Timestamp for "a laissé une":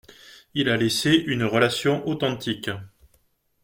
0.69-1.43